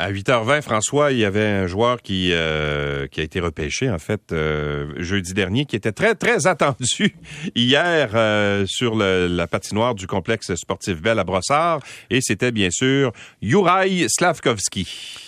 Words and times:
À 0.00 0.12
8h20, 0.12 0.62
François, 0.62 1.10
il 1.10 1.18
y 1.18 1.24
avait 1.24 1.44
un 1.44 1.66
joueur 1.66 2.02
qui, 2.02 2.30
euh, 2.30 3.08
qui 3.08 3.18
a 3.18 3.24
été 3.24 3.40
repêché, 3.40 3.90
en 3.90 3.98
fait, 3.98 4.30
euh, 4.30 4.92
jeudi 4.98 5.34
dernier, 5.34 5.64
qui 5.64 5.74
était 5.74 5.90
très, 5.90 6.14
très 6.14 6.46
attendu 6.46 7.16
hier 7.56 8.10
euh, 8.14 8.64
sur 8.68 8.94
la 8.94 9.46
patinoire 9.48 9.96
du 9.96 10.06
complexe 10.06 10.54
sportif 10.54 11.02
Bell 11.02 11.18
à 11.18 11.24
Brossard. 11.24 11.80
Et 12.10 12.20
c'était 12.20 12.52
bien 12.52 12.70
sûr 12.70 13.10
Juraj 13.42 14.06
Slavkovski. 14.06 15.27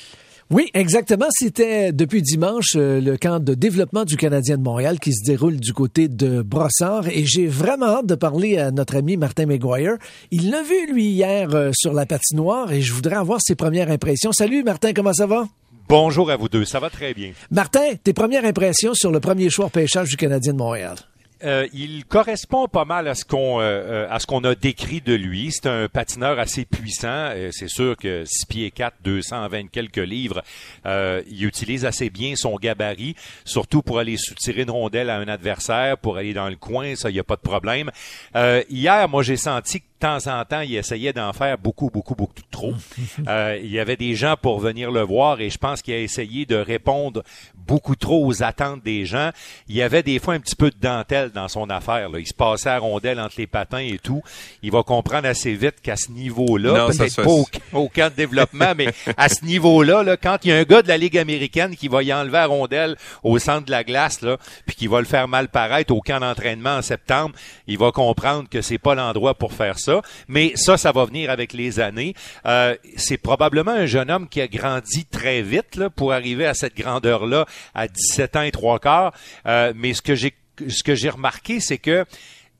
Oui, 0.50 0.68
exactement. 0.74 1.26
C'était 1.30 1.92
depuis 1.92 2.22
dimanche 2.22 2.74
euh, 2.74 3.00
le 3.00 3.16
camp 3.16 3.38
de 3.38 3.54
développement 3.54 4.04
du 4.04 4.16
Canadien 4.16 4.58
de 4.58 4.62
Montréal 4.64 4.98
qui 4.98 5.14
se 5.14 5.24
déroule 5.24 5.60
du 5.60 5.72
côté 5.72 6.08
de 6.08 6.42
Brossard 6.42 7.06
et 7.06 7.24
j'ai 7.24 7.46
vraiment 7.46 7.86
hâte 7.86 8.06
de 8.06 8.16
parler 8.16 8.58
à 8.58 8.72
notre 8.72 8.96
ami 8.96 9.16
Martin 9.16 9.46
McGuire. 9.46 9.96
Il 10.32 10.50
l'a 10.50 10.64
vu, 10.64 10.92
lui, 10.92 11.04
hier 11.04 11.54
euh, 11.54 11.70
sur 11.72 11.92
la 11.92 12.04
patinoire 12.04 12.72
et 12.72 12.80
je 12.80 12.92
voudrais 12.92 13.14
avoir 13.14 13.38
ses 13.40 13.54
premières 13.54 13.90
impressions. 13.92 14.32
Salut 14.32 14.64
Martin, 14.64 14.92
comment 14.92 15.12
ça 15.12 15.26
va? 15.26 15.46
Bonjour 15.88 16.28
à 16.32 16.36
vous 16.36 16.48
deux, 16.48 16.64
ça 16.64 16.80
va 16.80 16.90
très 16.90 17.14
bien. 17.14 17.30
Martin, 17.52 17.94
tes 18.02 18.12
premières 18.12 18.44
impressions 18.44 18.94
sur 18.94 19.12
le 19.12 19.20
premier 19.20 19.50
choix 19.50 19.70
pêchage 19.70 20.08
du 20.08 20.16
Canadien 20.16 20.52
de 20.52 20.58
Montréal? 20.58 20.96
Euh, 21.42 21.66
il 21.72 22.04
correspond 22.04 22.68
pas 22.68 22.84
mal 22.84 23.08
à 23.08 23.14
ce 23.14 23.24
qu'on 23.24 23.60
euh, 23.60 23.64
euh, 23.64 24.06
à 24.10 24.18
ce 24.18 24.26
qu'on 24.26 24.44
a 24.44 24.54
décrit 24.54 25.00
de 25.00 25.14
lui. 25.14 25.50
C'est 25.52 25.66
un 25.66 25.88
patineur 25.88 26.38
assez 26.38 26.64
puissant. 26.64 27.30
c'est 27.52 27.68
sûr 27.68 27.96
que 27.96 28.24
6 28.26 28.46
pieds 28.46 28.70
4, 28.70 28.96
220 29.04 29.70
quelques 29.70 29.96
livres, 29.96 30.42
il 30.84 31.44
utilise 31.44 31.84
assez 31.84 32.10
bien 32.10 32.36
son 32.36 32.56
gabarit, 32.56 33.14
surtout 33.44 33.82
pour 33.82 33.98
aller 33.98 34.16
soutirer 34.16 34.62
une 34.62 34.70
rondelle 34.70 35.10
à 35.10 35.16
un 35.16 35.28
adversaire, 35.28 35.96
pour 35.98 36.16
aller 36.16 36.34
dans 36.34 36.48
le 36.48 36.56
coin, 36.56 36.94
ça, 36.96 37.10
il 37.10 37.14
n'y 37.14 37.20
a 37.20 37.24
pas 37.24 37.36
de 37.36 37.40
problème. 37.40 37.90
hier, 38.34 39.08
moi, 39.08 39.22
j'ai 39.22 39.36
senti 39.36 39.80
que 39.80 39.86
temps 40.00 40.26
en 40.26 40.44
temps, 40.44 40.60
il 40.60 40.74
essayait 40.74 41.12
d'en 41.12 41.32
faire 41.32 41.58
beaucoup, 41.58 41.90
beaucoup, 41.90 42.14
beaucoup 42.14 42.34
trop. 42.50 42.74
Euh, 43.28 43.58
il 43.62 43.70
y 43.70 43.78
avait 43.78 43.96
des 43.96 44.14
gens 44.14 44.34
pour 44.40 44.60
venir 44.60 44.90
le 44.90 45.02
voir 45.02 45.40
et 45.40 45.50
je 45.50 45.58
pense 45.58 45.82
qu'il 45.82 45.92
a 45.94 45.98
essayé 45.98 46.46
de 46.46 46.56
répondre 46.56 47.22
beaucoup 47.54 47.94
trop 47.94 48.26
aux 48.26 48.42
attentes 48.42 48.82
des 48.82 49.04
gens. 49.04 49.30
Il 49.68 49.76
y 49.76 49.82
avait 49.82 50.02
des 50.02 50.18
fois 50.18 50.34
un 50.34 50.40
petit 50.40 50.56
peu 50.56 50.70
de 50.70 50.76
dentelle 50.80 51.30
dans 51.30 51.48
son 51.48 51.68
affaire. 51.70 52.08
Là. 52.08 52.18
Il 52.18 52.26
se 52.26 52.34
passait 52.34 52.70
à 52.70 52.78
rondelle 52.78 53.20
entre 53.20 53.34
les 53.38 53.46
patins 53.46 53.78
et 53.78 53.98
tout. 53.98 54.22
Il 54.62 54.72
va 54.72 54.82
comprendre 54.82 55.28
assez 55.28 55.54
vite 55.54 55.76
qu'à 55.82 55.96
ce 55.96 56.10
niveau-là, 56.12 56.86
peut-être 56.86 57.22
pas 57.22 57.30
au, 57.30 57.46
au, 57.72 57.88
camp 57.88 58.10
de 58.10 58.16
développement, 58.16 58.72
mais 58.76 58.88
à 59.16 59.28
ce 59.28 59.44
niveau-là, 59.44 60.02
là, 60.02 60.16
quand 60.16 60.38
il 60.44 60.48
y 60.48 60.52
a 60.52 60.56
un 60.56 60.64
gars 60.64 60.82
de 60.82 60.88
la 60.88 60.96
Ligue 60.96 61.18
américaine 61.18 61.76
qui 61.76 61.88
va 61.88 62.02
y 62.02 62.12
enlever 62.12 62.38
à 62.38 62.46
rondelle 62.46 62.96
au 63.22 63.38
centre 63.38 63.66
de 63.66 63.70
la 63.70 63.84
glace, 63.84 64.22
là, 64.22 64.38
puis 64.66 64.76
qui 64.76 64.86
va 64.86 65.00
le 65.00 65.06
faire 65.06 65.28
mal 65.28 65.48
paraître 65.48 65.94
au 65.94 66.00
camp 66.00 66.20
d'entraînement 66.20 66.76
en 66.76 66.82
septembre, 66.82 67.34
il 67.66 67.78
va 67.78 67.92
comprendre 67.92 68.48
que 68.48 68.62
c'est 68.62 68.78
pas 68.78 68.94
l'endroit 68.94 69.34
pour 69.34 69.52
faire 69.52 69.78
ça. 69.78 69.89
Mais 70.28 70.52
ça, 70.56 70.76
ça 70.76 70.92
va 70.92 71.04
venir 71.04 71.30
avec 71.30 71.52
les 71.52 71.80
années. 71.80 72.14
Euh, 72.46 72.76
c'est 72.96 73.18
probablement 73.18 73.72
un 73.72 73.86
jeune 73.86 74.10
homme 74.10 74.28
qui 74.28 74.40
a 74.40 74.48
grandi 74.48 75.04
très 75.04 75.42
vite 75.42 75.88
pour 75.96 76.12
arriver 76.12 76.46
à 76.46 76.54
cette 76.54 76.76
grandeur-là 76.76 77.46
à 77.74 77.88
17 77.88 78.36
ans 78.36 78.42
et 78.42 78.50
trois 78.50 78.78
quarts. 78.78 79.12
Euh, 79.46 79.72
mais 79.74 79.94
ce 79.94 80.02
que 80.02 80.14
j'ai 80.14 80.34
ce 80.68 80.82
que 80.82 80.94
j'ai 80.94 81.08
remarqué, 81.08 81.58
c'est 81.58 81.78
que 81.78 82.04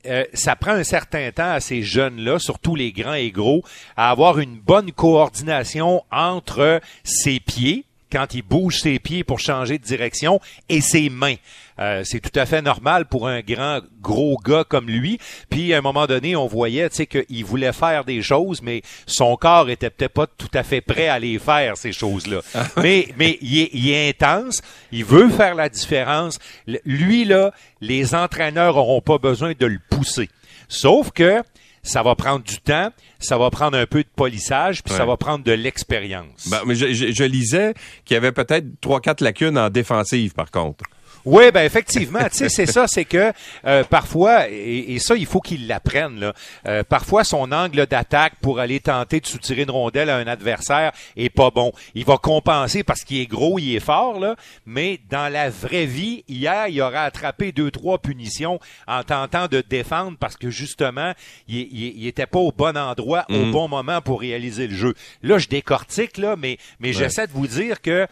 euh, 0.07 0.25
ça 0.33 0.57
prend 0.57 0.73
un 0.73 0.85
certain 0.85 1.31
temps 1.31 1.51
à 1.51 1.61
ces 1.61 1.83
jeunes-là, 1.83 2.39
surtout 2.39 2.75
les 2.75 2.93
grands 2.93 3.15
et 3.15 3.31
gros, 3.31 3.63
à 3.97 4.11
avoir 4.11 4.39
une 4.39 4.59
bonne 4.59 4.93
coordination 4.93 6.03
entre 6.11 6.81
ses 7.05 7.41
pieds, 7.41 7.85
quand 8.11 8.35
il 8.35 8.43
bouge 8.43 8.81
ses 8.81 8.99
pieds 8.99 9.25
pour 9.25 9.39
changer 9.39 9.79
de 9.79 9.85
direction 9.85 10.41
et 10.69 10.81
ses 10.81 11.11
mains. 11.11 11.37
Euh, 11.79 12.03
c'est 12.05 12.21
tout 12.21 12.39
à 12.39 12.45
fait 12.45 12.61
normal 12.61 13.07
pour 13.07 13.27
un 13.27 13.41
grand 13.41 13.81
gros 14.03 14.37
gars 14.45 14.65
comme 14.69 14.89
lui. 14.89 15.19
Puis 15.49 15.73
à 15.73 15.79
un 15.79 15.81
moment 15.81 16.07
donné, 16.07 16.37
on 16.37 16.47
voyait, 16.47 16.91
tu 16.91 16.97
sais, 16.97 17.07
qu'il 17.07 17.45
voulait 17.45 17.73
faire 17.73 18.05
des 18.05 18.23
choses, 18.23 18.61
mais 18.61 18.83
son 19.07 19.37
corps 19.37 19.71
était 19.71 19.89
peut-être 19.89 20.13
pas 20.13 20.27
tout 20.27 20.51
à 20.53 20.63
fait 20.63 20.83
prêt 20.83 21.09
à 21.09 21.19
les 21.19 21.39
faire 21.39 21.77
ces 21.77 21.93
choses-là. 21.93 22.41
Ah 22.55 22.67
mais 22.77 23.09
mais 23.17 23.39
il 23.41 23.61
est, 23.61 23.71
il 23.73 23.91
est 23.91 24.09
intense, 24.11 24.61
il 24.93 25.05
veut 25.05 25.31
faire 25.31 25.55
la 25.55 25.69
différence. 25.69 26.39
Lui 26.85 27.25
là, 27.25 27.53
les 27.81 28.15
entraîneurs 28.15 28.77
auront 28.77 29.01
pas 29.01 29.19
besoin 29.19 29.53
de 29.59 29.67
le 29.67 29.79
pousser. 29.91 30.29
Sauf 30.69 31.11
que 31.11 31.43
ça 31.83 32.03
va 32.03 32.15
prendre 32.15 32.45
du 32.45 32.59
temps, 32.61 32.91
ça 33.19 33.39
va 33.39 33.51
prendre 33.51 33.77
un 33.77 33.87
peu 33.87 34.03
de 34.03 34.09
polissage, 34.15 34.83
puis 34.83 34.95
ça 34.95 35.07
va 35.07 35.17
prendre 35.17 35.45
de 35.45 35.53
l'expérience. 35.53 36.49
Ben, 36.49 36.61
mais 36.67 36.75
je, 36.75 36.93
je 36.93 37.25
lisais 37.25 37.75
qu'il 38.05 38.15
y 38.15 38.19
avait 38.19 38.33
peut-être 38.33 38.67
trois, 38.81 39.01
quatre 39.01 39.21
lacunes 39.23 39.59
en 39.59 39.71
défensive, 39.71 40.35
par 40.35 40.51
contre. 40.51 40.85
Oui, 41.25 41.51
ben 41.53 41.65
effectivement, 41.65 42.23
tu 42.31 42.39
sais, 42.39 42.49
c'est 42.49 42.67
ça, 42.67 42.87
c'est 42.87 43.05
que 43.05 43.33
euh, 43.67 43.85
parfois, 43.85 44.49
et, 44.49 44.99
ça, 44.99 45.17
il 45.17 45.27
faut 45.27 45.41
qu'il 45.41 45.67
l'apprenne, 45.67 46.19
là, 46.19 46.33
euh, 46.67 46.83
parfois 46.83 47.25
son 47.25 47.53
angle 47.53 47.87
d'attaque 47.87 48.35
pour 48.41 48.59
aller 48.59 48.81
tenter 48.81 49.21
de 49.21 49.27
soutirer 49.27 49.63
une 49.63 49.71
rondelle 49.71 50.09
à 50.09 50.17
un 50.17 50.27
adversaire 50.27 50.93
est 51.17 51.31
pas 51.31 51.51
bon. 51.51 51.73
Il 51.95 52.05
va 52.05 52.17
compenser 52.17 52.83
parce 52.83 53.05
qu'il 53.05 53.19
est 53.19 53.27
gros, 53.27 53.59
il 53.59 53.75
est 53.75 53.81
fort, 53.81 54.19
là, 54.19 54.37
mais 54.67 55.01
dans 55.11 55.31
la 55.31 55.51
vraie 55.51 55.87
vie, 55.87 56.25
hier, 56.29 56.69
il 56.69 56.81
aura 56.81 57.03
attrapé 57.03 57.53
deux, 57.53 57.71
trois 57.71 57.99
punitions 57.99 58.59
en 58.87 59.03
tentant 59.03 59.47
de 59.47 59.61
défendre 59.61 60.17
parce 60.19 60.37
que 60.37 60.51
justement, 60.51 61.13
il, 61.49 61.59
il, 61.73 62.07
était 62.07 62.27
pas 62.27 62.39
au 62.39 62.53
bon 62.53 62.77
endroit, 62.77 63.25
au 63.29 63.47
mm. 63.47 63.53
bon 63.53 63.69
moment 63.69 64.01
pour 64.01 64.21
réaliser 64.21 64.67
le 64.67 64.75
jeu. 64.75 64.95
Là, 65.23 65.39
je 65.39 65.49
décortique, 65.49 66.19
là, 66.19 66.37
mais, 66.37 66.59
mais 66.79 66.93
j'essaie 66.93 67.27
de 67.27 67.33
vous 67.33 67.47
dire 67.47 67.81
que 67.81 68.07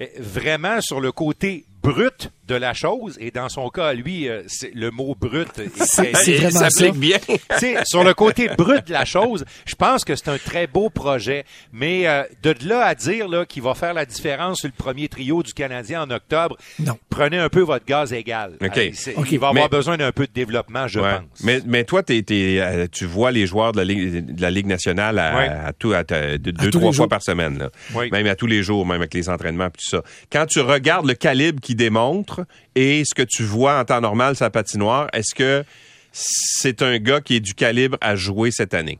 euh, 0.00 0.06
vraiment 0.18 0.80
sur 0.80 1.00
le 1.00 1.12
côté 1.12 1.64
brut 1.84 2.30
de 2.46 2.54
la 2.54 2.74
chose. 2.74 3.16
Et 3.20 3.30
dans 3.30 3.48
son 3.48 3.68
cas, 3.68 3.92
lui, 3.92 4.28
euh, 4.28 4.42
le 4.74 4.90
mot 4.90 5.14
brut 5.18 5.48
s'applique 5.76 6.94
bien. 6.94 7.18
sur 7.84 8.04
le 8.04 8.14
côté 8.14 8.48
brut 8.56 8.86
de 8.86 8.92
la 8.92 9.04
chose, 9.04 9.44
je 9.66 9.74
pense 9.74 10.04
que 10.04 10.14
c'est 10.14 10.28
un 10.28 10.38
très 10.38 10.66
beau 10.66 10.90
projet. 10.90 11.44
Mais 11.72 12.06
euh, 12.06 12.24
de 12.42 12.54
là 12.66 12.84
à 12.84 12.94
dire 12.94 13.28
là 13.28 13.46
qu'il 13.46 13.62
va 13.62 13.74
faire 13.74 13.94
la 13.94 14.04
différence 14.04 14.58
sur 14.58 14.68
le 14.68 14.74
premier 14.76 15.08
trio 15.08 15.42
du 15.42 15.52
Canadien 15.54 16.02
en 16.02 16.10
octobre, 16.10 16.56
non. 16.80 16.98
prenez 17.08 17.38
un 17.38 17.48
peu 17.48 17.60
votre 17.60 17.86
gaz 17.86 18.12
égal. 18.12 18.56
Okay. 18.60 18.92
Il 19.30 19.38
va 19.38 19.48
avoir 19.48 19.68
besoin 19.68 19.96
d'un 19.96 20.12
peu 20.12 20.26
de 20.26 20.32
développement, 20.32 20.86
je 20.88 21.00
pense. 21.00 21.22
Mais, 21.42 21.60
mais 21.66 21.84
toi, 21.84 22.02
euh, 22.10 22.86
tu 22.90 23.06
vois 23.06 23.30
les 23.30 23.46
joueurs 23.46 23.72
de 23.72 23.78
la 23.78 23.84
Ligue, 23.84 24.34
de 24.34 24.42
la 24.42 24.50
Ligue 24.50 24.66
nationale 24.66 25.18
à, 25.18 25.72
tout, 25.72 25.92
à, 25.92 26.04
deux, 26.04 26.70
trois 26.70 26.92
fois 26.92 27.08
par 27.08 27.22
semaine. 27.22 27.58
Là. 27.58 27.70
Même 28.10 28.26
à 28.26 28.34
tous 28.34 28.46
les 28.46 28.62
jours, 28.62 28.86
même 28.86 29.00
avec 29.00 29.14
les 29.14 29.28
entraînements 29.28 29.66
et 29.66 29.70
tout 29.70 29.88
ça. 29.88 30.02
Quand 30.30 30.46
tu 30.46 30.60
regardes 30.60 31.06
le 31.06 31.14
calibre 31.14 31.60
qui 31.60 31.73
démontre 31.74 32.46
et 32.74 33.04
ce 33.04 33.14
que 33.14 33.22
tu 33.22 33.42
vois 33.42 33.78
en 33.78 33.84
temps 33.84 34.00
normal 34.00 34.36
sa 34.36 34.50
patinoire, 34.50 35.08
est-ce 35.12 35.34
que 35.34 35.64
c'est 36.12 36.82
un 36.82 36.98
gars 36.98 37.20
qui 37.20 37.36
est 37.36 37.40
du 37.40 37.54
calibre 37.54 37.98
à 38.00 38.16
jouer 38.16 38.50
cette 38.50 38.74
année? 38.74 38.98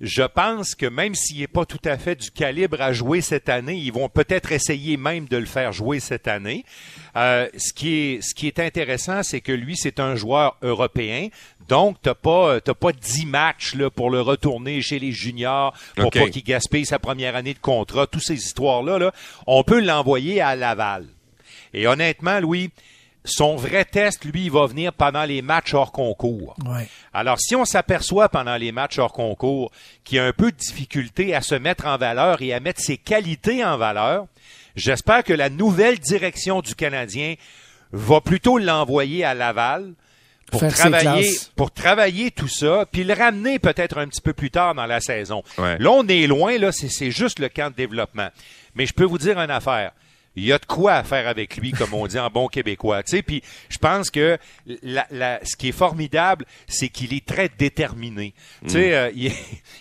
Je 0.00 0.22
pense 0.22 0.74
que 0.74 0.86
même 0.86 1.14
s'il 1.14 1.38
n'est 1.40 1.46
pas 1.46 1.64
tout 1.64 1.80
à 1.84 1.96
fait 1.96 2.16
du 2.16 2.30
calibre 2.30 2.80
à 2.80 2.92
jouer 2.92 3.20
cette 3.20 3.48
année, 3.48 3.76
ils 3.76 3.92
vont 3.92 4.08
peut-être 4.08 4.52
essayer 4.52 4.96
même 4.96 5.26
de 5.26 5.36
le 5.36 5.46
faire 5.46 5.72
jouer 5.72 6.00
cette 6.00 6.28
année. 6.28 6.64
Euh, 7.16 7.48
ce, 7.56 7.72
qui 7.72 7.94
est, 7.94 8.22
ce 8.22 8.34
qui 8.34 8.46
est 8.46 8.58
intéressant, 8.58 9.22
c'est 9.22 9.40
que 9.40 9.52
lui, 9.52 9.76
c'est 9.76 9.98
un 9.98 10.14
joueur 10.14 10.56
européen. 10.62 11.28
Donc, 11.68 11.96
tu 12.02 12.10
n'as 12.10 12.14
pas, 12.14 12.60
pas 12.60 12.92
10 12.92 13.26
matchs 13.26 13.74
là, 13.74 13.90
pour 13.90 14.10
le 14.10 14.20
retourner 14.20 14.82
chez 14.82 14.98
les 14.98 15.12
juniors, 15.12 15.74
pour 15.96 16.10
pas 16.10 16.28
qu'il 16.28 16.44
gaspille 16.44 16.84
sa 16.84 16.98
première 16.98 17.34
année 17.34 17.54
de 17.54 17.58
contrat. 17.58 18.06
Toutes 18.06 18.22
ces 18.22 18.34
histoires-là, 18.34 18.98
là, 18.98 19.12
on 19.46 19.64
peut 19.64 19.80
l'envoyer 19.80 20.40
à 20.40 20.56
Laval. 20.56 21.06
Et 21.76 21.86
honnêtement, 21.86 22.40
Louis, 22.40 22.70
son 23.24 23.54
vrai 23.54 23.84
test, 23.84 24.24
lui, 24.24 24.46
il 24.46 24.50
va 24.50 24.66
venir 24.66 24.92
pendant 24.92 25.24
les 25.24 25.42
matchs 25.42 25.74
hors 25.74 25.92
concours. 25.92 26.56
Alors, 27.12 27.38
si 27.38 27.54
on 27.54 27.64
s'aperçoit 27.64 28.28
pendant 28.30 28.56
les 28.56 28.72
matchs 28.72 28.98
hors 28.98 29.12
concours 29.12 29.70
qu'il 30.02 30.16
y 30.16 30.18
a 30.18 30.24
un 30.24 30.32
peu 30.32 30.50
de 30.50 30.56
difficulté 30.56 31.34
à 31.34 31.42
se 31.42 31.54
mettre 31.54 31.86
en 31.86 31.98
valeur 31.98 32.40
et 32.40 32.54
à 32.54 32.60
mettre 32.60 32.80
ses 32.80 32.96
qualités 32.96 33.62
en 33.64 33.76
valeur, 33.76 34.26
j'espère 34.74 35.22
que 35.22 35.34
la 35.34 35.50
nouvelle 35.50 35.98
direction 35.98 36.62
du 36.62 36.74
Canadien 36.74 37.34
va 37.92 38.20
plutôt 38.20 38.58
l'envoyer 38.58 39.24
à 39.24 39.34
Laval 39.34 39.92
pour 40.50 40.60
travailler, 40.68 41.30
pour 41.56 41.72
travailler 41.72 42.30
tout 42.30 42.48
ça, 42.48 42.86
puis 42.90 43.04
le 43.04 43.12
ramener 43.12 43.58
peut-être 43.58 43.98
un 43.98 44.06
petit 44.06 44.20
peu 44.20 44.32
plus 44.32 44.50
tard 44.50 44.74
dans 44.74 44.86
la 44.86 45.00
saison. 45.00 45.42
Là, 45.58 45.90
on 45.90 46.06
est 46.06 46.26
loin, 46.26 46.56
là, 46.56 46.72
c'est 46.72 47.10
juste 47.10 47.38
le 47.38 47.48
camp 47.48 47.70
de 47.70 47.76
développement. 47.76 48.28
Mais 48.76 48.86
je 48.86 48.94
peux 48.94 49.04
vous 49.04 49.18
dire 49.18 49.38
une 49.38 49.50
affaire 49.50 49.92
il 50.36 50.44
y 50.44 50.52
a 50.52 50.58
de 50.58 50.66
quoi 50.66 50.94
à 50.94 51.02
faire 51.02 51.26
avec 51.26 51.56
lui, 51.56 51.72
comme 51.72 51.94
on 51.94 52.06
dit 52.06 52.18
en 52.18 52.28
bon 52.28 52.46
québécois. 52.46 53.02
Tu 53.02 53.16
sais, 53.16 53.22
puis 53.22 53.42
je 53.68 53.78
pense 53.78 54.10
que 54.10 54.38
la, 54.82 55.06
la, 55.10 55.40
ce 55.44 55.56
qui 55.56 55.68
est 55.68 55.72
formidable, 55.72 56.44
c'est 56.68 56.88
qu'il 56.88 57.14
est 57.14 57.24
très 57.24 57.48
déterminé. 57.48 58.34
Tu 58.64 58.70
sais, 58.70 58.88
mm. 58.88 58.92
euh, 58.92 59.10
il, 59.16 59.32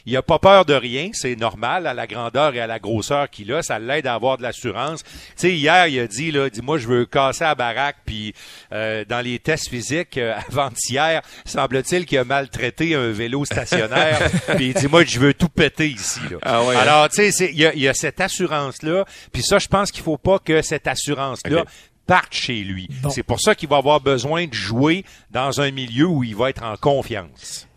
il 0.05 0.17
a 0.17 0.21
pas 0.21 0.39
peur 0.39 0.65
de 0.65 0.73
rien, 0.73 1.09
c'est 1.13 1.35
normal 1.35 1.87
à 1.87 1.93
la 1.93 2.07
grandeur 2.07 2.55
et 2.55 2.61
à 2.61 2.67
la 2.67 2.79
grosseur 2.79 3.29
qu'il 3.29 3.51
a, 3.53 3.61
ça 3.61 3.79
l'aide 3.79 4.07
à 4.07 4.13
avoir 4.13 4.37
de 4.37 4.43
l'assurance. 4.43 5.03
Tu 5.03 5.11
sais, 5.35 5.53
hier 5.53 5.87
il 5.87 5.99
a 5.99 6.07
dit 6.07 6.31
là, 6.31 6.49
dit 6.49 6.61
moi 6.61 6.77
je 6.77 6.87
veux 6.87 7.05
casser 7.05 7.43
la 7.43 7.55
baraque, 7.55 7.97
puis 8.05 8.33
euh, 8.71 9.03
dans 9.05 9.21
les 9.21 9.39
tests 9.39 9.69
physiques 9.69 10.17
euh, 10.17 10.35
avant-hier, 10.49 11.21
semble-t-il 11.45 12.05
qu'il 12.05 12.17
a 12.17 12.23
maltraité 12.23 12.95
un 12.95 13.11
vélo 13.11 13.43
stationnaire, 13.43 14.29
puis 14.55 14.67
il 14.69 14.73
dit 14.73 14.87
moi 14.87 15.03
je 15.03 15.19
veux 15.19 15.33
tout 15.33 15.49
péter 15.49 15.89
ici. 15.89 16.21
Là. 16.31 16.37
Ah 16.41 16.63
ouais, 16.63 16.75
hein? 16.75 16.79
Alors 16.79 17.09
tu 17.09 17.31
sais, 17.31 17.49
il 17.51 17.59
y 17.59 17.65
a, 17.65 17.73
il 17.73 17.81
y 17.81 17.87
a 17.87 17.93
cette 17.93 18.21
assurance 18.21 18.83
là, 18.83 19.05
puis 19.33 19.43
ça 19.43 19.59
je 19.59 19.67
pense 19.67 19.91
qu'il 19.91 20.03
faut 20.03 20.17
pas 20.17 20.39
que 20.45 20.61
cette 20.61 20.87
assurance-là 20.87 21.65
parte 22.05 22.33
chez 22.33 22.63
lui. 22.63 22.87
C'est 23.09 23.23
pour 23.23 23.41
ça 23.41 23.55
qu'il 23.55 23.69
va 23.69 23.77
avoir 23.77 23.99
besoin 23.99 24.47
de 24.47 24.53
jouer 24.53 25.03
dans 25.31 25.59
un 25.59 25.71
milieu 25.71 26.05
où 26.07 26.23
il 26.23 26.35
va 26.35 26.49
être 26.49 26.63
en 26.63 26.77
confiance. 26.77 27.67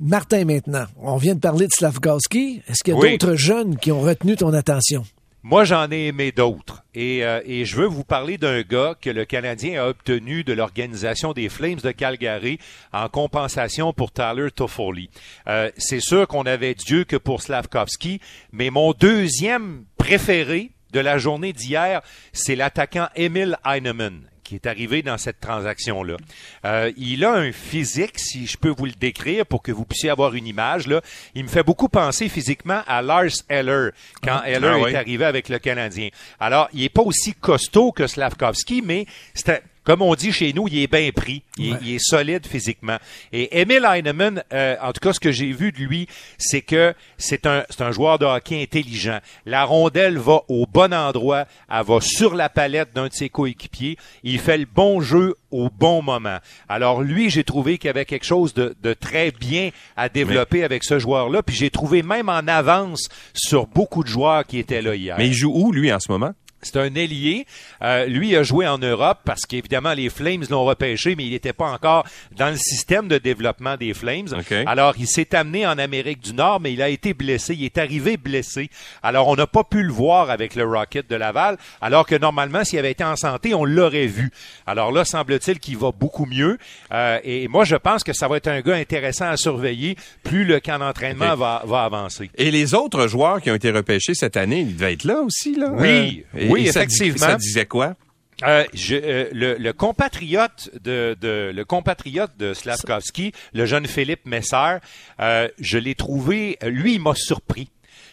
Martin, 0.00 0.44
maintenant, 0.44 0.86
on 1.00 1.16
vient 1.16 1.34
de 1.34 1.40
parler 1.40 1.66
de 1.66 1.72
Slavkowski. 1.72 2.62
Est-ce 2.68 2.84
qu'il 2.84 2.94
y 2.94 2.96
a 2.96 3.10
d'autres 3.10 3.34
jeunes 3.34 3.76
qui 3.76 3.90
ont 3.90 4.00
retenu 4.00 4.36
ton 4.36 4.52
attention? 4.52 5.04
Moi, 5.42 5.64
j'en 5.64 5.90
ai 5.90 6.06
aimé 6.06 6.30
d'autres. 6.30 6.84
Et, 6.94 7.24
euh, 7.24 7.40
et, 7.46 7.64
je 7.64 7.76
veux 7.76 7.86
vous 7.86 8.04
parler 8.04 8.38
d'un 8.38 8.62
gars 8.62 8.94
que 9.00 9.08
le 9.08 9.24
Canadien 9.24 9.82
a 9.82 9.88
obtenu 9.88 10.44
de 10.44 10.52
l'organisation 10.52 11.32
des 11.32 11.48
Flames 11.48 11.78
de 11.82 11.90
Calgary 11.92 12.58
en 12.92 13.08
compensation 13.08 13.92
pour 13.92 14.12
Tyler 14.12 14.50
Toffoli. 14.50 15.10
Euh, 15.46 15.70
c'est 15.76 16.00
sûr 16.00 16.26
qu'on 16.28 16.42
avait 16.42 16.74
Dieu 16.74 17.04
que 17.04 17.16
pour 17.16 17.42
Slavkovski, 17.42 18.20
mais 18.52 18.70
mon 18.70 18.92
deuxième 18.92 19.84
préféré 19.96 20.72
de 20.92 21.00
la 21.00 21.18
journée 21.18 21.52
d'hier, 21.52 22.02
c'est 22.32 22.56
l'attaquant 22.56 23.08
Emil 23.14 23.58
Heinemann 23.64 24.22
qui 24.48 24.54
est 24.54 24.66
arrivé 24.66 25.02
dans 25.02 25.18
cette 25.18 25.40
transaction-là. 25.40 26.16
Euh, 26.64 26.90
il 26.96 27.22
a 27.26 27.32
un 27.32 27.52
physique, 27.52 28.18
si 28.18 28.46
je 28.46 28.56
peux 28.56 28.70
vous 28.70 28.86
le 28.86 28.92
décrire 28.92 29.44
pour 29.44 29.62
que 29.62 29.70
vous 29.70 29.84
puissiez 29.84 30.08
avoir 30.08 30.34
une 30.34 30.46
image. 30.46 30.86
Là. 30.86 31.02
Il 31.34 31.44
me 31.44 31.48
fait 31.48 31.62
beaucoup 31.62 31.90
penser 31.90 32.30
physiquement 32.30 32.80
à 32.86 33.02
Lars 33.02 33.42
Eller 33.50 33.90
quand 34.22 34.40
ah, 34.42 34.48
Eller 34.48 34.80
ah 34.86 34.88
est 34.88 34.94
arrivé 34.94 35.26
avec 35.26 35.50
le 35.50 35.58
Canadien. 35.58 36.08
Alors, 36.40 36.70
il 36.72 36.82
est 36.82 36.88
pas 36.88 37.02
aussi 37.02 37.34
costaud 37.34 37.92
que 37.92 38.06
Slavkovski, 38.06 38.80
mais 38.80 39.04
c'est 39.34 39.62
comme 39.88 40.02
on 40.02 40.14
dit 40.14 40.32
chez 40.32 40.52
nous, 40.52 40.68
il 40.68 40.80
est 40.80 40.86
bien 40.86 41.10
pris. 41.12 41.42
Il, 41.56 41.94
est 41.94 41.98
solide 41.98 42.46
physiquement. 42.46 42.98
Et 43.32 43.58
Emil 43.58 43.86
Heinemann, 43.90 44.42
euh, 44.52 44.76
en 44.82 44.92
tout 44.92 45.00
cas, 45.00 45.14
ce 45.14 45.18
que 45.18 45.32
j'ai 45.32 45.50
vu 45.50 45.72
de 45.72 45.78
lui, 45.78 46.06
c'est 46.36 46.60
que 46.60 46.92
c'est 47.16 47.46
un, 47.46 47.64
c'est 47.70 47.80
un 47.80 47.90
joueur 47.90 48.18
de 48.18 48.26
hockey 48.26 48.62
intelligent. 48.62 49.18
La 49.46 49.64
rondelle 49.64 50.18
va 50.18 50.42
au 50.48 50.66
bon 50.66 50.92
endroit, 50.92 51.46
elle 51.70 51.86
va 51.86 52.02
sur 52.02 52.34
la 52.34 52.50
palette 52.50 52.92
d'un 52.94 53.08
de 53.08 53.14
ses 53.14 53.30
coéquipiers. 53.30 53.96
Il 54.24 54.38
fait 54.40 54.58
le 54.58 54.66
bon 54.66 55.00
jeu 55.00 55.36
au 55.50 55.70
bon 55.70 56.02
moment. 56.02 56.36
Alors 56.68 57.00
lui, 57.00 57.30
j'ai 57.30 57.42
trouvé 57.42 57.78
qu'il 57.78 57.88
y 57.88 57.90
avait 57.90 58.04
quelque 58.04 58.26
chose 58.26 58.52
de, 58.52 58.76
de 58.82 58.92
très 58.92 59.30
bien 59.30 59.70
à 59.96 60.10
développer 60.10 60.64
avec 60.64 60.84
ce 60.84 60.98
joueur-là. 60.98 61.42
Puis 61.42 61.56
j'ai 61.56 61.70
trouvé 61.70 62.02
même 62.02 62.28
en 62.28 62.46
avance 62.46 63.08
sur 63.32 63.66
beaucoup 63.66 64.04
de 64.04 64.08
joueurs 64.08 64.44
qui 64.44 64.58
étaient 64.58 64.82
là 64.82 64.94
hier. 64.94 65.16
Mais 65.16 65.28
il 65.28 65.34
joue 65.34 65.50
où, 65.54 65.72
lui, 65.72 65.90
en 65.90 65.98
ce 65.98 66.12
moment? 66.12 66.34
C'est 66.62 66.76
un 66.76 66.94
ailier. 66.94 67.46
Euh, 67.82 68.06
lui 68.06 68.34
a 68.36 68.42
joué 68.42 68.66
en 68.66 68.78
Europe 68.78 69.18
parce 69.24 69.46
qu'évidemment 69.46 69.92
les 69.92 70.08
Flames 70.08 70.44
l'ont 70.50 70.64
repêché, 70.64 71.14
mais 71.16 71.24
il 71.24 71.30
n'était 71.30 71.52
pas 71.52 71.70
encore 71.70 72.04
dans 72.36 72.50
le 72.50 72.56
système 72.56 73.08
de 73.08 73.18
développement 73.18 73.76
des 73.76 73.94
Flames. 73.94 74.28
Alors 74.66 74.94
il 74.98 75.06
s'est 75.06 75.34
amené 75.34 75.66
en 75.66 75.78
Amérique 75.78 76.20
du 76.20 76.34
Nord, 76.34 76.60
mais 76.60 76.72
il 76.72 76.82
a 76.82 76.88
été 76.88 77.14
blessé. 77.14 77.54
Il 77.54 77.64
est 77.64 77.78
arrivé 77.78 78.16
blessé. 78.16 78.70
Alors 79.02 79.28
on 79.28 79.36
n'a 79.36 79.46
pas 79.46 79.64
pu 79.64 79.82
le 79.82 79.92
voir 79.92 80.30
avec 80.30 80.54
le 80.54 80.64
Rocket 80.64 81.08
de 81.08 81.16
Laval, 81.16 81.56
alors 81.80 82.06
que 82.06 82.16
normalement 82.16 82.64
s'il 82.64 82.78
avait 82.78 82.90
été 82.90 83.04
en 83.04 83.16
santé, 83.16 83.54
on 83.54 83.64
l'aurait 83.64 84.06
vu. 84.06 84.30
Alors 84.66 84.92
là, 84.92 85.04
semble-t-il 85.04 85.58
qu'il 85.58 85.76
va 85.76 85.92
beaucoup 85.92 86.26
mieux. 86.26 86.58
Euh, 86.92 87.18
et 87.24 87.48
moi, 87.48 87.64
je 87.64 87.76
pense 87.76 88.04
que 88.04 88.12
ça 88.12 88.28
va 88.28 88.36
être 88.36 88.48
un 88.48 88.60
gars 88.60 88.74
intéressant 88.74 89.26
à 89.26 89.36
surveiller 89.36 89.96
plus 90.22 90.44
le 90.44 90.60
camp 90.60 90.78
d'entraînement 90.78 91.36
va, 91.36 91.62
va 91.66 91.84
avancer. 91.84 92.30
Et 92.36 92.50
les 92.50 92.74
autres 92.74 93.06
joueurs 93.06 93.40
qui 93.40 93.50
ont 93.50 93.54
été 93.54 93.70
repêchés 93.70 94.14
cette 94.14 94.36
année, 94.36 94.60
ils 94.60 94.76
devaient 94.76 94.94
être 94.94 95.04
là 95.04 95.20
aussi, 95.20 95.54
là? 95.54 95.70
Oui. 95.72 96.24
Euh, 96.36 96.47
oui, 96.48 96.68
effectivement. 96.68 97.18
Ça, 97.18 97.36
disait 97.36 97.66
quoi? 97.66 97.96
Euh, 98.44 98.64
je, 98.72 98.94
euh, 98.94 99.28
le, 99.32 99.56
le, 99.56 99.72
compatriote 99.72 100.70
de, 100.80 101.16
de, 101.20 101.50
le 101.52 101.64
compatriote 101.64 102.36
de 102.38 102.54
Slavkovski, 102.54 103.32
le 103.52 103.66
jeune 103.66 103.86
Philippe 103.86 104.26
Messer, 104.26 104.76
euh, 105.18 105.48
je 105.58 105.78
l'ai 105.78 105.96
trouvé, 105.96 106.56
lui, 106.62 106.94
il 106.94 107.00
m'a 107.00 107.14
surpris. 107.16 107.68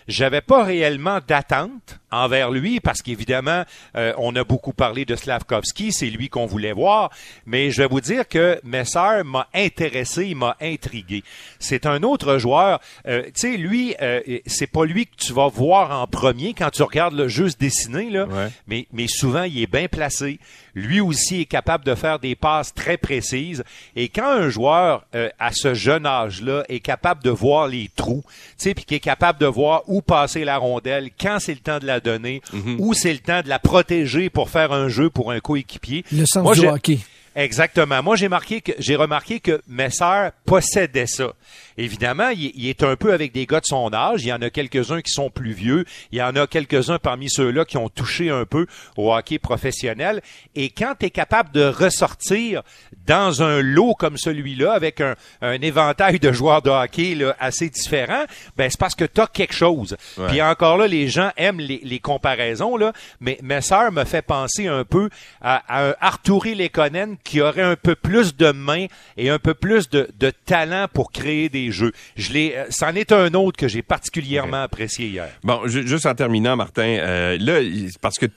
J'avais 0.07 0.41
pas 0.41 0.63
réellement 0.63 1.19
d'attente 1.27 1.99
envers 2.11 2.51
lui 2.51 2.79
parce 2.79 3.01
qu'évidemment, 3.01 3.63
euh, 3.95 4.13
on 4.17 4.35
a 4.35 4.43
beaucoup 4.43 4.73
parlé 4.73 5.05
de 5.05 5.15
Slavkovski, 5.15 5.91
c'est 5.91 6.09
lui 6.09 6.29
qu'on 6.29 6.45
voulait 6.45 6.73
voir, 6.73 7.11
mais 7.45 7.71
je 7.71 7.81
vais 7.81 7.87
vous 7.87 8.01
dire 8.01 8.27
que 8.27 8.59
Messer 8.63 9.23
m'a 9.25 9.47
intéressé, 9.53 10.27
il 10.27 10.35
m'a 10.35 10.55
intrigué. 10.61 11.23
C'est 11.59 11.85
un 11.85 12.03
autre 12.03 12.37
joueur, 12.37 12.79
euh, 13.07 13.23
tu 13.25 13.31
sais, 13.35 13.57
lui, 13.57 13.95
euh, 14.01 14.21
c'est 14.45 14.67
pas 14.67 14.85
lui 14.85 15.07
que 15.07 15.15
tu 15.17 15.33
vas 15.33 15.47
voir 15.47 15.99
en 15.99 16.07
premier 16.07 16.53
quand 16.53 16.69
tu 16.69 16.83
regardes 16.83 17.15
le 17.15 17.27
jeu 17.27 17.49
se 17.49 17.57
dessiner, 17.57 18.09
là, 18.09 18.27
mais, 18.67 18.87
mais 18.93 19.07
souvent, 19.07 19.43
il 19.43 19.61
est 19.61 19.71
bien 19.71 19.87
placé. 19.87 20.39
Lui 20.73 20.99
aussi 20.99 21.41
est 21.41 21.45
capable 21.45 21.85
de 21.85 21.95
faire 21.95 22.19
des 22.19 22.35
passes 22.35 22.73
très 22.73 22.97
précises. 22.97 23.63
Et 23.95 24.09
quand 24.09 24.27
un 24.27 24.49
joueur, 24.49 25.05
à 25.39 25.51
ce 25.53 25.73
jeune 25.73 26.05
âge-là, 26.05 26.63
est 26.67 26.81
capable 26.81 27.23
de 27.23 27.29
voir 27.29 27.67
les 27.67 27.89
trous, 27.95 28.23
tu 28.27 28.33
sais, 28.57 28.73
puis 28.73 28.83
qui 28.83 28.95
est 28.95 28.99
capable 28.99 29.39
de 29.39 29.45
voir 29.45 29.83
où 29.87 30.01
passer 30.01 30.43
la 30.43 30.57
rondelle, 30.57 31.09
quand 31.19 31.37
c'est 31.39 31.53
le 31.53 31.59
temps 31.59 31.79
de 31.79 31.85
la 31.85 31.94
donner, 31.99 32.41
mhm. 32.53 32.77
ou 32.79 32.93
c'est 32.93 33.13
le 33.13 33.19
temps 33.19 33.41
de 33.41 33.49
la 33.49 33.59
protéger 33.59 34.29
pour 34.29 34.49
faire 34.49 34.71
un 34.71 34.87
jeu 34.87 35.09
pour 35.09 35.31
un 35.31 35.39
coéquipier. 35.39 36.03
Le 36.11 36.25
sens 36.25 36.57
du 36.57 36.67
hockey. 36.67 36.99
Exactement. 37.35 38.01
Moi, 38.01 38.15
j'ai 38.15 38.29
marqué 38.29 38.61
que 38.61 38.71
j'ai 38.79 38.95
remarqué 38.95 39.41
que 39.41 39.61
Messer 39.67 40.29
possédait 40.45 41.05
ça. 41.05 41.33
Évidemment, 41.77 42.29
il, 42.29 42.69
est 42.69 42.83
un 42.83 42.95
peu 42.95 43.11
avec 43.11 43.33
des 43.33 43.45
gars 43.45 43.59
de 43.59 43.65
son 43.65 43.93
âge. 43.93 44.23
Il 44.23 44.29
y 44.29 44.33
en 44.33 44.41
a 44.41 44.49
quelques-uns 44.49 45.01
qui 45.01 45.11
sont 45.11 45.29
plus 45.29 45.51
vieux. 45.51 45.83
Il 46.13 46.19
y 46.19 46.21
en 46.21 46.33
a 46.37 46.47
quelques-uns 46.47 46.97
parmi 46.97 47.29
ceux-là 47.29 47.65
qui 47.65 47.75
ont 47.75 47.89
touché 47.89 48.29
un 48.29 48.45
peu 48.45 48.65
au 48.95 49.13
hockey 49.13 49.37
professionnel. 49.37 50.21
Et 50.55 50.69
quand 50.69 50.93
tu 50.97 51.07
es 51.07 51.09
capable 51.09 51.51
de 51.51 51.65
ressortir 51.65 52.63
dans 53.05 53.43
un 53.43 53.61
lot 53.61 53.93
comme 53.95 54.17
celui-là, 54.17 54.71
avec 54.71 55.01
un, 55.01 55.15
éventail 55.41 56.19
de 56.19 56.31
joueurs 56.31 56.61
de 56.61 56.69
hockey 56.69 57.15
là, 57.15 57.35
assez 57.39 57.69
différents, 57.69 58.23
ben 58.55 58.69
c'est 58.69 58.79
parce 58.79 58.95
que 58.95 59.05
tu 59.05 59.19
as 59.19 59.27
quelque 59.27 59.53
chose. 59.53 59.97
Puis 60.29 60.41
encore 60.41 60.77
là, 60.77 60.87
les 60.87 61.09
gens 61.09 61.31
aiment 61.35 61.59
les, 61.59 61.99
comparaisons, 61.99 62.77
là, 62.77 62.93
mais 63.19 63.37
Messer 63.41 63.89
me 63.91 64.05
fait 64.05 64.21
penser 64.21 64.67
un 64.67 64.85
peu 64.85 65.09
à, 65.41 65.63
à 65.67 65.89
un 65.89 65.95
Arturi 65.99 66.55
Lekonen 66.55 67.17
qui 67.25 67.41
aurait 67.41 67.61
un 67.61 67.75
peu 67.75 67.95
plus 67.95 68.37
de 68.37 68.51
mains 68.51 68.85
et 69.17 69.29
un 69.29 69.39
peu 69.39 69.53
plus 69.53 69.89
de, 69.89 70.07
de 70.17 70.31
talent 70.45 70.87
pour 70.93 71.11
créer 71.11 71.49
des 71.49 71.71
jeux. 71.71 71.91
Je 72.15 72.31
l'ai, 72.31 72.53
euh, 72.55 72.65
c'en 72.69 72.95
est 72.95 73.11
un 73.11 73.33
autre 73.33 73.57
que 73.57 73.67
j'ai 73.67 73.81
particulièrement 73.81 74.63
apprécié 74.63 75.07
hier. 75.07 75.27
Bon, 75.43 75.67
juste 75.67 76.05
en 76.05 76.15
terminant, 76.15 76.55
Martin, 76.55 76.83
euh, 76.83 77.37
là, 77.39 77.59
parce 77.99 78.17
que 78.17 78.27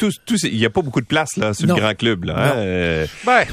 il 0.44 0.58
n'y 0.58 0.66
a 0.66 0.70
pas 0.70 0.82
beaucoup 0.82 1.00
de 1.00 1.06
place 1.06 1.36
là 1.36 1.54
sur 1.54 1.66
le 1.66 1.74
grand 1.74 1.94
club 1.94 2.24
là. 2.24 2.34
Hein, 2.36 2.56
euh... 2.56 3.06
Ben, 3.24 3.44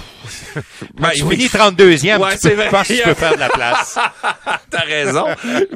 ben 0.95 1.09
tu 1.09 1.23
finis 1.27 1.47
32e, 1.47 2.17
ouais, 2.17 2.35
c'est 2.39 2.55
vrai. 2.55 2.69
Je 2.87 2.95
tu 2.95 3.03
peux 3.03 3.13
faire 3.13 3.35
de 3.35 3.39
la 3.39 3.49
place. 3.49 3.99
T'as 4.71 4.81
raison, 4.81 5.25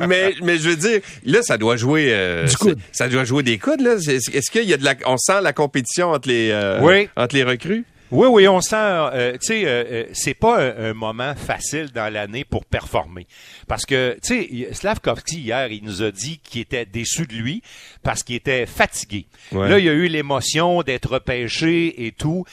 mais 0.07 0.33
mais 0.41 0.57
je 0.57 0.69
veux 0.69 0.75
dire, 0.75 1.01
là, 1.25 1.39
ça 1.43 1.57
doit 1.57 1.75
jouer, 1.75 2.07
euh, 2.09 2.45
du 2.45 2.55
coude. 2.55 2.79
ça 2.91 3.07
doit 3.09 3.25
jouer 3.25 3.43
des 3.43 3.57
coudes 3.57 3.81
là. 3.81 3.95
Est-ce 3.95 4.51
qu'il 4.51 4.63
y 4.63 4.73
a 4.73 4.77
de 4.77 4.85
la, 4.85 4.95
on 5.05 5.17
sent 5.17 5.41
la 5.41 5.53
compétition 5.53 6.11
entre 6.11 6.29
les, 6.29 6.49
euh, 6.51 6.79
oui. 6.81 7.09
entre 7.15 7.35
les 7.35 7.43
recrues? 7.43 7.85
Oui, 8.11 8.27
oui, 8.27 8.47
on 8.47 8.59
sent, 8.59 8.75
euh, 8.75 9.33
tu 9.33 9.39
sais, 9.41 9.65
euh, 9.65 9.83
euh, 9.91 10.05
c'est 10.13 10.33
pas 10.33 10.59
un, 10.59 10.93
moment 10.95 11.35
facile 11.35 11.91
dans 11.93 12.11
l'année 12.11 12.43
pour 12.43 12.65
performer. 12.65 13.27
Parce 13.67 13.85
que, 13.85 14.17
tu 14.23 14.47
sais, 14.47 14.73
Slavkovski, 14.73 15.41
hier, 15.41 15.71
il 15.71 15.83
nous 15.83 16.01
a 16.01 16.09
dit 16.09 16.39
qu'il 16.39 16.61
était 16.61 16.87
déçu 16.87 17.27
de 17.27 17.33
lui 17.33 17.61
parce 18.01 18.23
qu'il 18.23 18.35
était 18.35 18.65
fatigué. 18.65 19.27
Là, 19.51 19.77
il 19.77 19.85
y 19.85 19.89
a 19.89 19.93
eu 19.93 20.07
l'émotion 20.07 20.81
d'être 20.81 21.13
repêché 21.13 22.07
et 22.07 22.11
tout. 22.11 22.45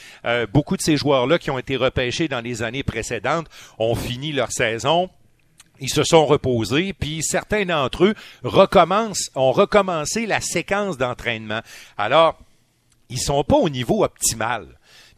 beaucoup 0.53 0.77
de 0.77 0.81
ces 0.81 0.95
joueurs-là 0.95 1.39
qui 1.39 1.49
ont 1.49 1.57
été 1.57 1.75
repêchés 1.75 2.27
dans 2.27 2.41
les 2.41 2.61
années 2.61 2.83
précédentes 2.83 3.47
ont 3.79 3.95
fini 3.95 4.31
leur 4.31 4.51
saison 4.51 5.09
ils 5.79 5.89
se 5.89 6.03
sont 6.03 6.25
reposés, 6.25 6.93
puis 6.93 7.21
certains 7.21 7.65
d'entre 7.65 8.05
eux 8.05 8.15
recommencent, 8.43 9.29
ont 9.35 9.51
recommencé 9.51 10.25
la 10.25 10.41
séquence 10.41 10.97
d'entraînement. 10.97 11.61
Alors, 11.99 12.39
ils 13.09 13.19
sont 13.19 13.43
pas 13.43 13.57
au 13.57 13.69
niveau 13.69 14.03
optimal. 14.03 14.67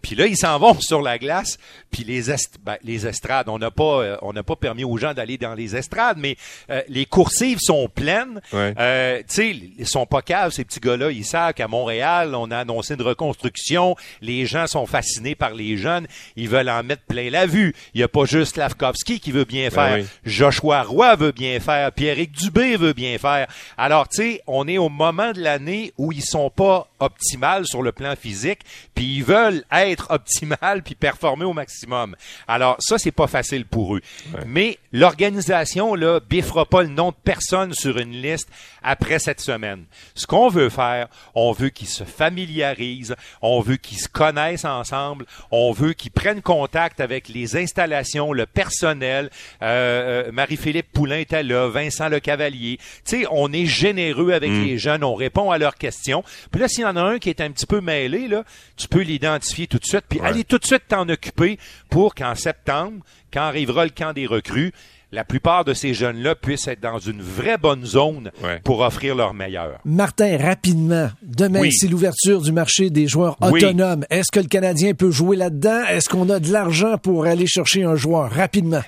Puis 0.02 0.16
là, 0.16 0.26
ils 0.26 0.38
s'en 0.38 0.58
vont 0.60 0.74
sur 0.80 1.02
la 1.02 1.18
glace, 1.18 1.58
puis 1.92 2.04
les, 2.04 2.24
ben, 2.64 2.78
les 2.84 3.08
estrades, 3.08 3.50
on 3.50 3.60
n'a 3.60 3.72
pas, 3.72 4.02
euh, 4.02 4.18
on 4.22 4.34
n'a 4.34 4.44
pas 4.44 4.56
permis 4.56 4.84
aux 4.84 4.98
gens 4.98 5.14
d'aller 5.14 5.38
dans 5.38 5.54
les 5.54 5.76
estrades, 5.76 6.18
mais 6.18 6.38
euh, 6.70 6.82
les 6.88 7.06
coursives 7.06 7.60
sont 7.62 7.88
pleines. 7.88 8.42
Euh, 8.54 9.20
tu 9.20 9.24
sais, 9.28 9.50
ils 9.78 9.88
sont 9.88 10.06
pas 10.06 10.22
caves, 10.22 10.52
ces 10.52 10.64
petits 10.64 10.80
gars-là. 10.80 11.12
Ils 11.12 11.26
savent 11.26 11.54
qu'à 11.54 11.68
Montréal, 11.68 12.36
on 12.36 12.52
a 12.52 12.60
annoncé 12.60 12.94
une 12.94 13.02
reconstruction. 13.02 13.96
Les 14.22 14.46
gens 14.46 14.68
sont 14.68 14.86
fascinés 14.86 15.36
par 15.36 15.54
les 15.54 15.78
jeunes. 15.78 16.08
Ils 16.36 16.50
veulent 16.50 16.70
en 16.70 16.84
mettre 16.84 17.04
plein 17.04 17.30
la 17.30 17.46
vue. 17.46 17.74
Il 17.94 18.02
y 18.02 18.04
a 18.04 18.08
pas 18.08 18.26
juste 18.26 18.58
Lavkovski 18.58 19.20
qui 19.20 19.32
veut 19.32 19.46
bien 19.46 19.70
ben 19.70 19.72
faire. 19.72 20.06
Joshua 20.26 20.84
Roy 20.84 21.16
veut 21.16 21.32
bien 21.32 21.60
faire. 21.60 21.92
Pierrick 21.92 22.32
Dubé 22.32 22.78
veut 22.78 22.94
bien 22.94 23.18
faire. 23.18 23.48
Alors, 23.78 24.08
tu 24.08 24.18
sais, 24.18 24.42
on 24.48 24.68
est 24.68 24.78
au 24.78 24.90
moment 24.90 25.32
de 25.32 25.42
l'année 25.42 25.94
où 25.98 26.12
ils 26.12 26.24
sont 26.24 26.50
pas 26.50 26.88
optimales 27.00 27.66
sur 27.66 27.82
le 27.82 27.92
plan 27.92 28.16
physique, 28.16 28.60
puis 28.96 29.18
ils 29.18 29.24
veulent 29.24 29.64
être 29.72 29.89
optimales 30.10 30.84
puis 30.84 30.96
performer 30.96 31.46
au 31.46 31.54
maximum 31.54 32.16
alors 32.48 32.78
ça, 32.80 32.98
c'est 32.98 33.12
pas 33.12 33.28
facile 33.28 33.66
pour 33.66 33.96
eux. 33.96 34.02
Mais 34.46 34.78
l'organisation 34.92 35.96
là 35.96 36.20
biffera 36.20 36.66
pas 36.66 36.84
le 36.84 36.90
nom 36.90 37.10
de 37.10 37.16
personne 37.24 37.74
sur 37.74 37.98
une 37.98 38.12
liste 38.12 38.50
après 38.84 39.20
cette 39.20 39.42
semaine. 39.42 39.86
Ce 40.16 40.26
qu'on 40.26 40.50
veut 40.50 40.70
faire, 40.70 41.08
on 41.36 41.52
veut 41.52 41.70
qu'ils 41.70 41.88
se 41.88 42.04
familiarisent, 42.04 43.16
on 43.42 43.62
veut 43.62 43.78
qu'ils 43.78 44.00
se 44.00 44.08
connaissent 44.08 44.66
ensemble, 44.66 45.26
on 45.52 45.72
veut 45.72 45.94
qu'ils 45.94 46.12
prennent 46.12 46.42
contact 46.42 47.00
avec 47.00 47.28
les 47.28 47.58
installations, 47.58 48.34
le 48.34 48.46
personnel. 48.46 49.30
Euh, 49.62 50.28
euh, 50.28 50.32
Marie-Philippe 50.32 50.92
Poulain 50.92 51.20
était 51.20 51.44
là, 51.44 51.70
Vincent 51.70 52.10
Le 52.10 52.20
Cavalier. 52.20 52.78
Tu 53.06 53.22
sais, 53.22 53.26
on 53.32 53.52
est 53.52 53.66
généreux 53.66 54.32
avec 54.32 54.52
mm. 54.52 54.64
les 54.64 54.78
jeunes, 54.78 55.04
on 55.04 55.16
répond 55.16 55.52
à 55.52 55.58
leurs 55.58 55.76
questions. 55.76 56.24
Puis 56.52 56.62
là, 56.62 56.68
s'il 56.68 56.82
y 56.82 56.86
en 56.86 56.96
a 56.96 57.02
un 57.02 57.20
qui 57.20 57.30
est 57.30 57.42
un 57.42 57.52
petit 57.52 57.66
peu 57.66 57.82
mêlé, 57.82 58.28
là, 58.28 58.44
tu 58.78 58.88
peux 58.88 59.02
l'identifier 59.02 59.68
tout 59.68 59.79
de 59.80 59.86
suite, 59.86 60.06
puis 60.08 60.20
aller 60.20 60.44
tout 60.44 60.58
de 60.58 60.66
suite 60.66 60.84
t'en 60.88 61.08
occuper 61.10 61.58
pour 61.90 62.16
qu'en 62.16 62.36
septembre, 62.36 63.04
quand 63.34 63.42
arrivera 63.42 63.84
le 63.84 63.92
camp 63.92 64.14
des 64.14 64.26
recrues, 64.26 64.74
la 65.12 65.24
plupart 65.24 65.66
de 65.66 65.74
ces 65.74 65.94
jeunes-là 65.94 66.36
puissent 66.36 66.68
être 66.68 66.82
dans 66.82 67.00
une 67.00 67.22
vraie 67.22 67.58
bonne 67.58 67.84
zone 67.84 68.32
pour 68.64 68.82
offrir 68.82 69.16
leur 69.16 69.34
meilleur. 69.34 69.80
Martin, 69.86 70.38
rapidement, 70.38 71.10
demain, 71.24 71.68
c'est 71.72 71.88
l'ouverture 71.88 72.42
du 72.42 72.52
marché 72.52 72.90
des 72.90 73.08
joueurs 73.08 73.36
autonomes. 73.42 74.06
Est-ce 74.10 74.32
que 74.32 74.40
le 74.40 74.48
Canadien 74.48 74.94
peut 74.94 75.12
jouer 75.12 75.36
là-dedans? 75.36 75.86
Est-ce 75.88 76.10
qu'on 76.10 76.30
a 76.30 76.40
de 76.40 76.52
l'argent 76.52 76.98
pour 76.98 77.26
aller 77.26 77.48
chercher 77.48 77.84
un 77.84 77.96
joueur 77.96 78.30
rapidement? 78.30 78.84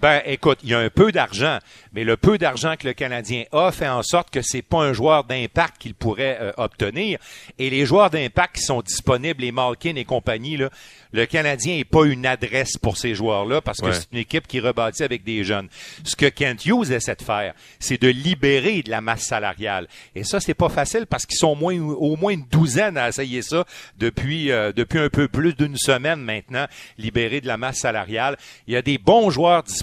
Ben, 0.00 0.22
écoute, 0.24 0.58
il 0.62 0.70
y 0.70 0.74
a 0.74 0.78
un 0.78 0.90
peu 0.90 1.12
d'argent, 1.12 1.58
mais 1.92 2.04
le 2.04 2.16
peu 2.16 2.38
d'argent 2.38 2.76
que 2.78 2.86
le 2.86 2.94
Canadien 2.94 3.44
a 3.52 3.70
fait 3.72 3.88
en 3.88 4.02
sorte 4.02 4.30
que 4.30 4.42
c'est 4.42 4.62
pas 4.62 4.78
un 4.78 4.92
joueur 4.92 5.24
d'impact 5.24 5.78
qu'il 5.78 5.94
pourrait 5.94 6.38
euh, 6.40 6.52
obtenir. 6.56 7.18
Et 7.58 7.70
les 7.70 7.84
joueurs 7.84 8.10
d'impact 8.10 8.56
qui 8.56 8.62
sont 8.62 8.80
disponibles, 8.80 9.42
les 9.42 9.52
Malkin 9.52 9.96
et 9.96 10.04
compagnie, 10.04 10.56
là, 10.56 10.70
le 11.12 11.26
Canadien 11.26 11.76
n'est 11.76 11.84
pas 11.84 12.04
une 12.06 12.24
adresse 12.24 12.78
pour 12.78 12.96
ces 12.96 13.14
joueurs-là 13.14 13.60
parce 13.60 13.80
que 13.80 13.92
c'est 13.92 14.10
une 14.12 14.18
équipe 14.18 14.46
qui 14.46 14.60
rebâtit 14.60 15.02
avec 15.02 15.24
des 15.24 15.44
jeunes. 15.44 15.68
Ce 16.04 16.16
que 16.16 16.26
Kent 16.26 16.64
Hughes 16.64 16.90
essaie 16.90 17.14
de 17.14 17.22
faire, 17.22 17.54
c'est 17.78 18.00
de 18.00 18.08
libérer 18.08 18.82
de 18.82 18.90
la 18.90 19.02
masse 19.02 19.24
salariale. 19.24 19.88
Et 20.14 20.24
ça, 20.24 20.40
c'est 20.40 20.54
pas 20.54 20.70
facile 20.70 21.06
parce 21.06 21.26
qu'ils 21.26 21.36
sont 21.36 21.48
au 21.48 21.54
moins, 21.54 21.78
au 21.78 22.16
moins 22.16 22.32
une 22.32 22.46
douzaine 22.50 22.96
à 22.96 23.08
essayer 23.08 23.42
ça 23.42 23.66
depuis, 23.98 24.50
euh, 24.50 24.72
depuis 24.72 24.98
un 24.98 25.10
peu 25.10 25.28
plus 25.28 25.54
d'une 25.54 25.76
semaine 25.76 26.20
maintenant, 26.20 26.66
libérer 26.96 27.42
de 27.42 27.46
la 27.46 27.58
masse 27.58 27.78
salariale. 27.78 28.38
Il 28.66 28.72
y 28.72 28.76
a 28.76 28.82
des 28.82 28.96
bons 28.96 29.28
joueurs 29.28 29.62
disponibles, 29.62 29.81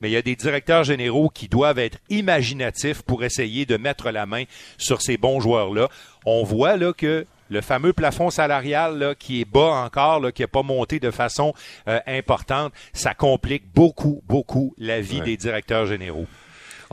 mais 0.00 0.08
il 0.08 0.10
y 0.10 0.16
a 0.16 0.22
des 0.22 0.36
directeurs 0.36 0.84
généraux 0.84 1.28
qui 1.28 1.48
doivent 1.48 1.78
être 1.78 1.98
imaginatifs 2.10 3.02
pour 3.02 3.24
essayer 3.24 3.66
de 3.66 3.76
mettre 3.76 4.10
la 4.10 4.26
main 4.26 4.44
sur 4.78 5.02
ces 5.02 5.16
bons 5.16 5.40
joueurs-là. 5.40 5.88
On 6.26 6.44
voit 6.44 6.76
là 6.76 6.92
que 6.92 7.26
le 7.50 7.60
fameux 7.60 7.92
plafond 7.92 8.30
salarial 8.30 9.14
qui 9.18 9.40
est 9.40 9.44
bas 9.44 9.84
encore, 9.84 10.32
qui 10.32 10.42
n'a 10.42 10.48
pas 10.48 10.62
monté 10.62 10.98
de 10.98 11.10
façon 11.10 11.54
euh, 11.88 12.00
importante, 12.06 12.72
ça 12.92 13.14
complique 13.14 13.64
beaucoup, 13.74 14.22
beaucoup 14.26 14.74
la 14.78 15.00
vie 15.00 15.20
des 15.20 15.36
directeurs 15.36 15.86
généraux. 15.86 16.26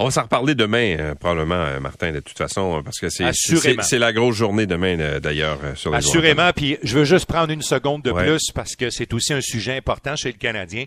On 0.02 0.06
va 0.06 0.12
s'en 0.12 0.24
reparler 0.24 0.56
demain, 0.56 0.98
euh, 1.00 1.14
probablement, 1.16 1.56
euh, 1.56 1.80
Martin, 1.80 2.12
de 2.12 2.22
toute 2.22 2.38
façon, 2.38 2.82
parce 2.84 3.00
que 3.00 3.10
c'est 3.10 3.32
c'est 3.34 4.00
la 4.00 4.14
grosse 4.14 4.36
journée 4.36 4.66
demain, 4.66 5.20
d'ailleurs, 5.20 5.60
sur 5.76 5.92
les 5.92 5.98
Assurément, 5.98 6.52
puis 6.56 6.78
je 6.82 6.98
veux 6.98 7.06
juste 7.06 7.28
prendre 7.28 7.52
une 7.52 7.62
seconde 7.62 8.02
de 8.02 8.12
plus 8.12 8.52
parce 8.54 8.76
que 8.76 8.90
c'est 8.90 9.14
aussi 9.14 9.34
un 9.34 9.42
sujet 9.42 9.78
important 9.78 10.16
chez 10.16 10.32
le 10.32 10.38
Canadien. 10.38 10.86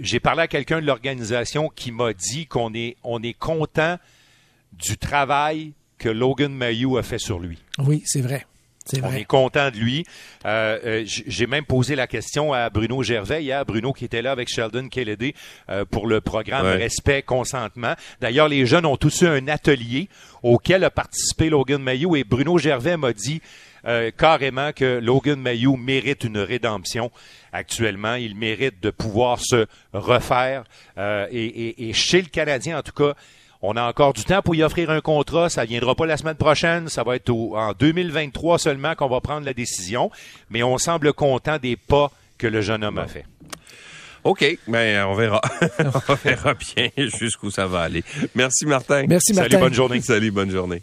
J'ai 0.00 0.18
parlé 0.18 0.42
à 0.42 0.48
quelqu'un 0.48 0.80
de 0.80 0.86
l'organisation 0.86 1.68
qui 1.68 1.92
m'a 1.92 2.14
dit 2.14 2.46
qu'on 2.46 2.72
est, 2.74 2.96
on 3.04 3.22
est 3.22 3.34
content 3.34 3.98
du 4.72 4.96
travail 4.96 5.72
que 5.98 6.08
Logan 6.08 6.52
Mayou 6.52 6.96
a 6.96 7.02
fait 7.02 7.18
sur 7.18 7.38
lui. 7.38 7.58
Oui, 7.78 8.02
c'est 8.06 8.22
vrai. 8.22 8.46
On 9.02 9.12
est 9.12 9.24
content 9.24 9.70
de 9.70 9.76
lui. 9.76 10.04
Euh, 10.44 10.78
euh, 10.84 11.02
j'ai 11.06 11.46
même 11.46 11.64
posé 11.64 11.94
la 11.94 12.06
question 12.06 12.52
à 12.52 12.68
Bruno 12.70 13.02
Gervais 13.02 13.42
hier, 13.42 13.64
Bruno 13.64 13.92
qui 13.92 14.04
était 14.04 14.22
là 14.22 14.32
avec 14.32 14.48
Sheldon 14.48 14.88
Kennedy 14.88 15.34
euh, 15.70 15.84
pour 15.84 16.06
le 16.06 16.20
programme 16.20 16.66
Respect 16.66 17.22
Consentement. 17.22 17.94
D'ailleurs, 18.20 18.48
les 18.48 18.66
jeunes 18.66 18.86
ont 18.86 18.96
tous 18.96 19.22
eu 19.22 19.26
un 19.26 19.48
atelier 19.48 20.08
auquel 20.42 20.84
a 20.84 20.90
participé 20.90 21.48
Logan 21.50 21.82
Mayou 21.82 22.16
et 22.16 22.24
Bruno 22.24 22.58
Gervais 22.58 22.96
m'a 22.96 23.12
dit 23.12 23.40
carrément 24.16 24.72
que 24.72 25.00
Logan 25.00 25.40
Mayou 25.40 25.76
mérite 25.76 26.22
une 26.22 26.38
rédemption 26.38 27.10
actuellement. 27.52 28.14
Il 28.14 28.36
mérite 28.36 28.80
de 28.80 28.90
pouvoir 28.90 29.40
se 29.40 29.66
refaire 29.92 30.62
et, 30.96 31.88
et 31.88 31.92
chez 31.92 32.22
le 32.22 32.28
Canadien 32.28 32.78
en 32.78 32.82
tout 32.82 32.92
cas 32.92 33.14
on 33.62 33.76
a 33.76 33.82
encore 33.82 34.12
du 34.12 34.24
temps 34.24 34.42
pour 34.42 34.54
y 34.54 34.62
offrir 34.62 34.90
un 34.90 35.00
contrat. 35.00 35.48
Ça 35.48 35.62
ne 35.62 35.68
viendra 35.68 35.94
pas 35.94 36.04
la 36.04 36.16
semaine 36.16 36.34
prochaine. 36.34 36.88
Ça 36.88 37.04
va 37.04 37.16
être 37.16 37.30
en 37.30 37.72
2023 37.72 38.58
seulement 38.58 38.94
qu'on 38.96 39.08
va 39.08 39.20
prendre 39.20 39.46
la 39.46 39.54
décision. 39.54 40.10
Mais 40.50 40.62
on 40.64 40.78
semble 40.78 41.12
content 41.12 41.58
des 41.58 41.76
pas 41.76 42.10
que 42.38 42.48
le 42.48 42.60
jeune 42.60 42.82
homme 42.82 42.98
a 42.98 43.06
fait. 43.06 43.24
OK, 44.24 44.58
ben 44.68 45.04
on 45.06 45.14
verra. 45.14 45.40
on 46.08 46.14
verra 46.14 46.54
bien 46.54 46.88
jusqu'où 47.20 47.50
ça 47.50 47.66
va 47.66 47.82
aller. 47.82 48.04
Merci 48.34 48.66
Martin. 48.66 49.04
Merci 49.08 49.32
Martin. 49.32 49.50
Salut, 49.50 49.62
bonne 49.62 49.74
journée. 49.74 50.00
Salut, 50.00 50.30
bonne 50.30 50.50
journée. 50.50 50.82